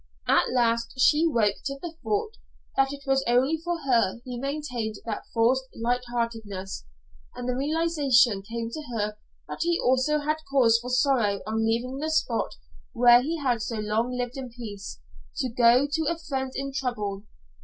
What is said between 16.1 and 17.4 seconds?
friend in trouble.